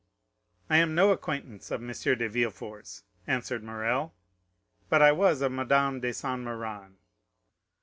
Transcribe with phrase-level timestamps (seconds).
[0.67, 1.89] "I am no acquaintance of M.
[1.93, 4.15] de Villefort's," answered Morrel,
[4.89, 6.95] "but I was of Madame de Saint Méran."